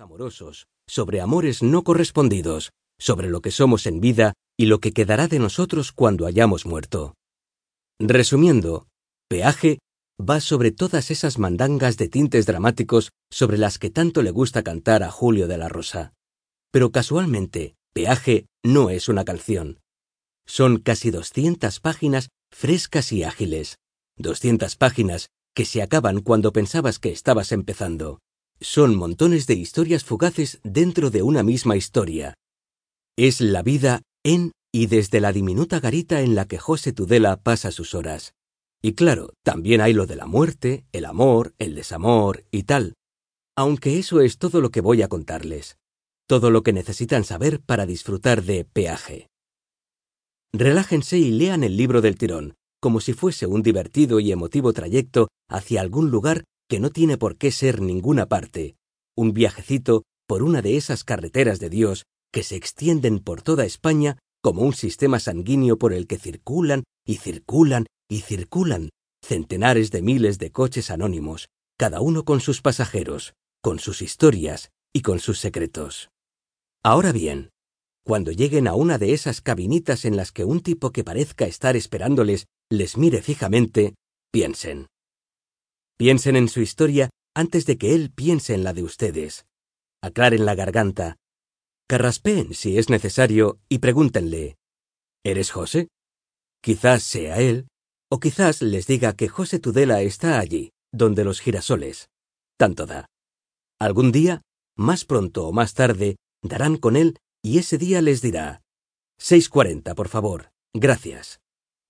[0.00, 5.28] amorosos, sobre amores no correspondidos, sobre lo que somos en vida y lo que quedará
[5.28, 7.14] de nosotros cuando hayamos muerto.
[8.00, 8.88] Resumiendo,
[9.28, 9.78] peaje
[10.20, 15.02] va sobre todas esas mandangas de tintes dramáticos sobre las que tanto le gusta cantar
[15.02, 16.12] a Julio de la Rosa.
[16.72, 19.80] Pero casualmente, peaje no es una canción.
[20.46, 23.76] Son casi 200 páginas frescas y ágiles.
[24.16, 28.20] 200 páginas que se acaban cuando pensabas que estabas empezando.
[28.60, 32.34] Son montones de historias fugaces dentro de una misma historia.
[33.16, 37.70] Es la vida en y desde la diminuta garita en la que José Tudela pasa
[37.70, 38.32] sus horas.
[38.82, 42.94] Y claro, también hay lo de la muerte, el amor, el desamor y tal.
[43.56, 45.76] Aunque eso es todo lo que voy a contarles.
[46.26, 49.28] Todo lo que necesitan saber para disfrutar de peaje.
[50.52, 55.28] Relájense y lean el libro del tirón, como si fuese un divertido y emotivo trayecto
[55.48, 58.76] hacia algún lugar que no tiene por qué ser ninguna parte,
[59.16, 64.18] un viajecito por una de esas carreteras de Dios que se extienden por toda España
[64.42, 68.90] como un sistema sanguíneo por el que circulan y circulan y circulan
[69.24, 71.48] centenares de miles de coches anónimos,
[71.78, 76.10] cada uno con sus pasajeros, con sus historias y con sus secretos.
[76.82, 77.50] Ahora bien,
[78.04, 81.74] cuando lleguen a una de esas cabinitas en las que un tipo que parezca estar
[81.74, 83.94] esperándoles les mire fijamente,
[84.30, 84.88] piensen.
[85.96, 89.46] Piensen en su historia antes de que él piense en la de ustedes.
[90.02, 91.16] Aclaren la garganta,
[91.86, 94.56] Carraspeen si es necesario y pregúntenle
[95.22, 95.88] ¿Eres José?
[96.62, 97.68] Quizás sea él,
[98.10, 102.08] o quizás les diga que José Tudela está allí, donde los girasoles.
[102.58, 103.06] Tanto da.
[103.78, 104.42] Algún día,
[104.76, 108.62] más pronto o más tarde, darán con él y ese día les dirá
[109.20, 110.50] 6.40, por favor.
[110.74, 111.40] Gracias.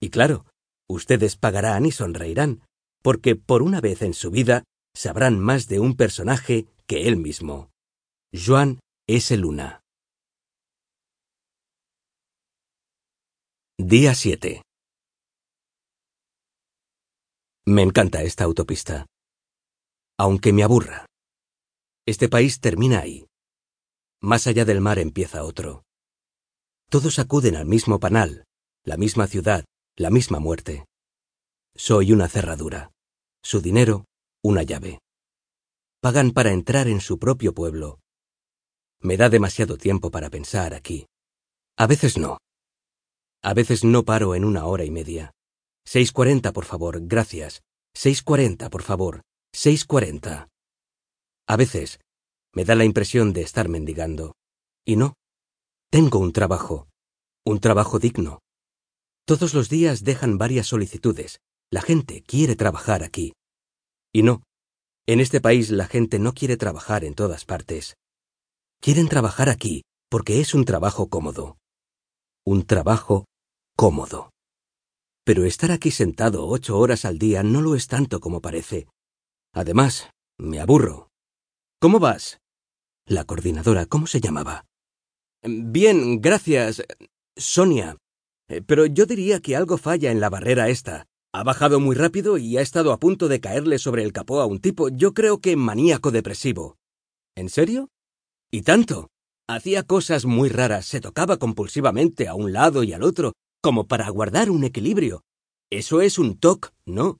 [0.00, 0.46] Y claro,
[0.88, 2.62] ustedes pagarán y sonreirán,
[3.02, 4.64] porque por una vez en su vida
[4.94, 7.70] sabrán más de un personaje que él mismo.
[8.32, 9.36] Joan S.
[9.36, 9.80] Luna.
[13.78, 14.62] Día 7.
[17.66, 19.06] Me encanta esta autopista.
[20.18, 21.06] Aunque me aburra.
[22.06, 23.26] Este país termina ahí.
[24.20, 25.82] Más allá del mar empieza otro.
[26.90, 28.44] Todos acuden al mismo panal,
[28.84, 29.64] la misma ciudad,
[29.96, 30.84] la misma muerte.
[31.74, 32.92] Soy una cerradura.
[33.42, 34.04] Su dinero,
[34.44, 35.00] una llave.
[36.00, 38.00] Pagan para entrar en su propio pueblo.
[39.00, 41.06] Me da demasiado tiempo para pensar aquí.
[41.78, 42.38] A veces no.
[43.42, 45.32] A veces no paro en una hora y media.
[45.88, 47.62] 6.40, por favor, gracias.
[47.96, 49.22] 6.40, por favor.
[49.54, 50.48] 6.40.
[51.48, 52.00] A veces
[52.54, 54.34] me da la impresión de estar mendigando.
[54.84, 55.14] Y no.
[55.90, 56.86] Tengo un trabajo.
[57.44, 58.40] Un trabajo digno.
[59.24, 61.40] Todos los días dejan varias solicitudes.
[61.72, 63.32] La gente quiere trabajar aquí.
[64.12, 64.42] Y no.
[65.06, 67.96] En este país la gente no quiere trabajar en todas partes.
[68.82, 71.56] Quieren trabajar aquí porque es un trabajo cómodo.
[72.44, 73.24] Un trabajo
[73.74, 74.32] cómodo.
[75.24, 78.86] Pero estar aquí sentado ocho horas al día no lo es tanto como parece.
[79.54, 81.08] Además, me aburro.
[81.80, 82.38] ¿Cómo vas?
[83.06, 84.66] La coordinadora, ¿cómo se llamaba?
[85.42, 86.82] Bien, gracias.
[87.34, 87.96] Sonia.
[88.48, 91.06] Eh, pero yo diría que algo falla en la barrera esta.
[91.34, 94.46] Ha bajado muy rápido y ha estado a punto de caerle sobre el capó a
[94.46, 96.76] un tipo, yo creo que maníaco depresivo.
[97.34, 97.88] ¿En serio?
[98.50, 99.08] ¿Y tanto?
[99.48, 103.32] Hacía cosas muy raras, se tocaba compulsivamente a un lado y al otro,
[103.62, 105.22] como para guardar un equilibrio.
[105.70, 107.18] Eso es un toc, ¿no?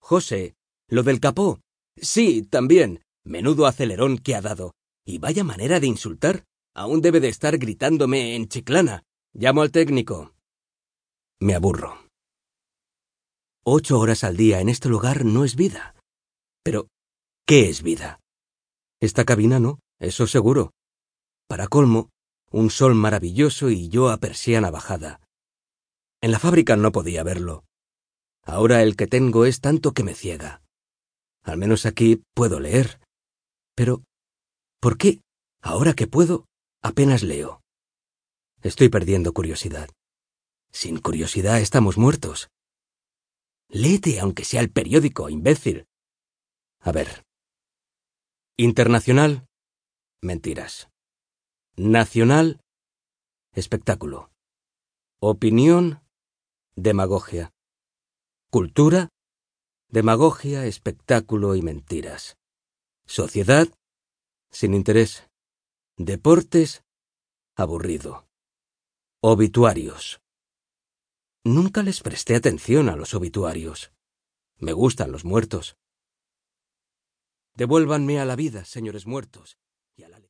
[0.00, 0.56] José,
[0.88, 1.60] lo del capó.
[1.96, 3.04] Sí, también.
[3.24, 4.74] Menudo acelerón que ha dado.
[5.06, 6.44] Y vaya manera de insultar.
[6.74, 9.04] Aún debe de estar gritándome en chiclana.
[9.32, 10.34] Llamo al técnico.
[11.38, 12.01] Me aburro.
[13.64, 15.94] Ocho horas al día en este lugar no es vida.
[16.64, 16.88] Pero,
[17.46, 18.18] ¿qué es vida?
[19.00, 20.72] Esta cabina no, eso seguro.
[21.46, 22.10] Para colmo,
[22.50, 25.20] un sol maravilloso y yo a persiana bajada.
[26.20, 27.64] En la fábrica no podía verlo.
[28.44, 30.60] Ahora el que tengo es tanto que me ciega.
[31.44, 33.00] Al menos aquí puedo leer.
[33.76, 34.02] Pero,
[34.80, 35.20] ¿por qué,
[35.60, 36.46] ahora que puedo,
[36.82, 37.60] apenas leo?
[38.60, 39.88] Estoy perdiendo curiosidad.
[40.72, 42.48] Sin curiosidad estamos muertos.
[43.74, 45.86] Léete aunque sea el periódico, imbécil.
[46.80, 47.24] A ver.
[48.58, 49.46] Internacional.
[50.20, 50.90] Mentiras.
[51.76, 52.60] Nacional.
[53.54, 54.30] Espectáculo.
[55.20, 56.02] Opinión.
[56.76, 57.54] Demagogia.
[58.50, 59.08] Cultura.
[59.88, 62.36] Demagogia, espectáculo y mentiras.
[63.06, 63.68] Sociedad.
[64.50, 65.30] Sin interés.
[65.96, 66.82] Deportes.
[67.56, 68.26] Aburrido.
[69.22, 70.21] Obituarios.
[71.44, 73.92] Nunca les presté atención a los obituarios.
[74.58, 75.76] Me gustan los muertos.
[77.54, 79.58] Devuélvanme a la vida, señores muertos,
[79.96, 80.20] y al Alex.